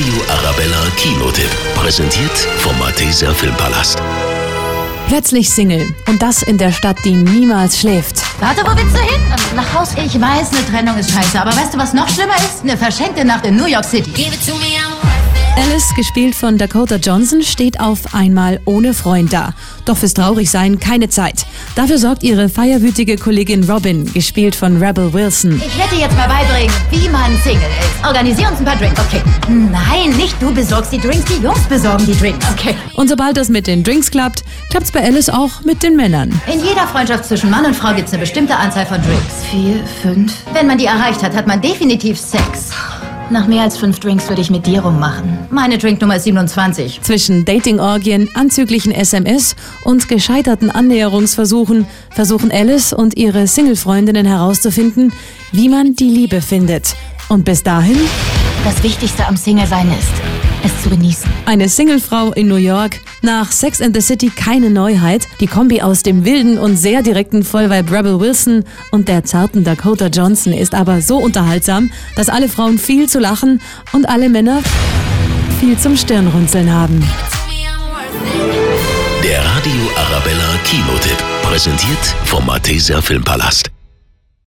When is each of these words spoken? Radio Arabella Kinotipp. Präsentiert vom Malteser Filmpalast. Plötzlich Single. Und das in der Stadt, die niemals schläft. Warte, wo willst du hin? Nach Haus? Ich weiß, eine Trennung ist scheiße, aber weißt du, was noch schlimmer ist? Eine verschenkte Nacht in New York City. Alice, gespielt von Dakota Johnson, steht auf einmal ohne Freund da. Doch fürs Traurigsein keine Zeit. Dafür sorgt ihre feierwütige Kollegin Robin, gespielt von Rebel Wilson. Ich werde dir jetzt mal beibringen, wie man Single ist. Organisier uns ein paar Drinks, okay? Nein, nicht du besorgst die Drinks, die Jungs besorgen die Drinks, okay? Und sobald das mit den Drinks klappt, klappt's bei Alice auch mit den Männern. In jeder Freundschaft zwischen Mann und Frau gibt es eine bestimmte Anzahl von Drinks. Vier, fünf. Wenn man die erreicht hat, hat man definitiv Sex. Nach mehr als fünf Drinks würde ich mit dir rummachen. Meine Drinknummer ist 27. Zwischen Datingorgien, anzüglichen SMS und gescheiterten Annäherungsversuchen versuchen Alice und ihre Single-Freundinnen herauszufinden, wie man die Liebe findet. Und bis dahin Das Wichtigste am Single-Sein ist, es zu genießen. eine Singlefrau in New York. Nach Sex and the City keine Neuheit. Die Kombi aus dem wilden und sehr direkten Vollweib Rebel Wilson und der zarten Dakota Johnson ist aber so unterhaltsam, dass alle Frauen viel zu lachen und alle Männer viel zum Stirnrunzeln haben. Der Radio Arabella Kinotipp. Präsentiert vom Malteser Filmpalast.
Radio 0.00 0.14
Arabella 0.30 0.82
Kinotipp. 0.96 1.50
Präsentiert 1.74 2.34
vom 2.60 2.78
Malteser 2.78 3.34
Filmpalast. 3.34 3.98
Plötzlich 5.08 5.50
Single. 5.50 5.94
Und 6.08 6.22
das 6.22 6.42
in 6.42 6.56
der 6.56 6.72
Stadt, 6.72 6.96
die 7.04 7.12
niemals 7.12 7.78
schläft. 7.78 8.22
Warte, 8.40 8.62
wo 8.62 8.74
willst 8.74 8.96
du 8.96 9.00
hin? 9.00 9.20
Nach 9.54 9.74
Haus? 9.74 9.90
Ich 10.02 10.18
weiß, 10.18 10.52
eine 10.54 10.66
Trennung 10.70 10.96
ist 10.96 11.10
scheiße, 11.10 11.38
aber 11.38 11.54
weißt 11.54 11.74
du, 11.74 11.78
was 11.78 11.92
noch 11.92 12.08
schlimmer 12.08 12.36
ist? 12.36 12.62
Eine 12.62 12.78
verschenkte 12.78 13.26
Nacht 13.26 13.44
in 13.44 13.56
New 13.56 13.66
York 13.66 13.84
City. 13.84 14.10
Alice, 15.60 15.94
gespielt 15.94 16.34
von 16.34 16.56
Dakota 16.56 16.96
Johnson, 16.96 17.42
steht 17.42 17.80
auf 17.80 18.14
einmal 18.14 18.60
ohne 18.64 18.94
Freund 18.94 19.30
da. 19.30 19.52
Doch 19.84 19.98
fürs 19.98 20.14
Traurigsein 20.14 20.80
keine 20.80 21.10
Zeit. 21.10 21.44
Dafür 21.74 21.98
sorgt 21.98 22.22
ihre 22.22 22.48
feierwütige 22.48 23.16
Kollegin 23.16 23.64
Robin, 23.64 24.10
gespielt 24.10 24.54
von 24.54 24.82
Rebel 24.82 25.12
Wilson. 25.12 25.60
Ich 25.62 25.76
werde 25.76 25.96
dir 25.96 26.00
jetzt 26.00 26.16
mal 26.16 26.28
beibringen, 26.28 26.72
wie 26.90 27.06
man 27.10 27.36
Single 27.44 27.60
ist. 27.78 28.06
Organisier 28.06 28.48
uns 28.48 28.58
ein 28.58 28.64
paar 28.64 28.76
Drinks, 28.76 28.98
okay? 29.00 29.20
Nein, 29.48 30.16
nicht 30.16 30.34
du 30.40 30.50
besorgst 30.54 30.92
die 30.92 30.98
Drinks, 30.98 31.26
die 31.26 31.42
Jungs 31.42 31.64
besorgen 31.68 32.06
die 32.06 32.16
Drinks, 32.18 32.46
okay? 32.52 32.74
Und 32.94 33.10
sobald 33.10 33.36
das 33.36 33.50
mit 33.50 33.66
den 33.66 33.84
Drinks 33.84 34.10
klappt, 34.10 34.44
klappt's 34.70 34.90
bei 34.90 35.04
Alice 35.04 35.28
auch 35.28 35.62
mit 35.64 35.82
den 35.82 35.94
Männern. 35.94 36.40
In 36.50 36.60
jeder 36.60 36.86
Freundschaft 36.86 37.26
zwischen 37.26 37.50
Mann 37.50 37.66
und 37.66 37.76
Frau 37.76 37.92
gibt 37.92 38.08
es 38.08 38.14
eine 38.14 38.22
bestimmte 38.22 38.56
Anzahl 38.56 38.86
von 38.86 39.02
Drinks. 39.02 39.44
Vier, 39.50 39.84
fünf. 40.00 40.32
Wenn 40.54 40.66
man 40.66 40.78
die 40.78 40.86
erreicht 40.86 41.22
hat, 41.22 41.36
hat 41.36 41.46
man 41.46 41.60
definitiv 41.60 42.18
Sex. 42.18 42.69
Nach 43.30 43.46
mehr 43.46 43.62
als 43.62 43.76
fünf 43.76 44.00
Drinks 44.00 44.28
würde 44.28 44.42
ich 44.42 44.50
mit 44.50 44.66
dir 44.66 44.80
rummachen. 44.80 45.38
Meine 45.50 45.78
Drinknummer 45.78 46.16
ist 46.16 46.24
27. 46.24 47.00
Zwischen 47.00 47.44
Datingorgien, 47.44 48.28
anzüglichen 48.34 48.90
SMS 48.90 49.54
und 49.84 50.08
gescheiterten 50.08 50.68
Annäherungsversuchen 50.68 51.86
versuchen 52.10 52.50
Alice 52.50 52.92
und 52.92 53.16
ihre 53.16 53.46
Single-Freundinnen 53.46 54.26
herauszufinden, 54.26 55.12
wie 55.52 55.68
man 55.68 55.94
die 55.94 56.10
Liebe 56.10 56.40
findet. 56.42 56.96
Und 57.28 57.44
bis 57.44 57.62
dahin 57.62 57.98
Das 58.64 58.82
Wichtigste 58.82 59.24
am 59.28 59.36
Single-Sein 59.36 59.88
ist, 59.90 60.39
es 60.64 60.82
zu 60.82 60.90
genießen. 60.90 61.30
eine 61.46 61.68
Singlefrau 61.68 62.32
in 62.32 62.48
New 62.48 62.56
York. 62.56 63.00
Nach 63.22 63.50
Sex 63.50 63.80
and 63.82 63.94
the 63.94 64.00
City 64.00 64.30
keine 64.34 64.70
Neuheit. 64.70 65.26
Die 65.40 65.46
Kombi 65.46 65.82
aus 65.82 66.02
dem 66.02 66.24
wilden 66.24 66.58
und 66.58 66.76
sehr 66.76 67.02
direkten 67.02 67.42
Vollweib 67.44 67.90
Rebel 67.90 68.20
Wilson 68.20 68.64
und 68.92 69.08
der 69.08 69.24
zarten 69.24 69.64
Dakota 69.64 70.06
Johnson 70.06 70.52
ist 70.52 70.74
aber 70.74 71.02
so 71.02 71.18
unterhaltsam, 71.18 71.90
dass 72.16 72.28
alle 72.28 72.48
Frauen 72.48 72.78
viel 72.78 73.08
zu 73.08 73.18
lachen 73.18 73.60
und 73.92 74.08
alle 74.08 74.28
Männer 74.28 74.60
viel 75.60 75.76
zum 75.78 75.96
Stirnrunzeln 75.96 76.72
haben. 76.72 77.02
Der 79.22 79.44
Radio 79.44 79.72
Arabella 79.96 80.54
Kinotipp. 80.64 81.18
Präsentiert 81.42 82.14
vom 82.24 82.46
Malteser 82.46 83.02
Filmpalast. 83.02 83.70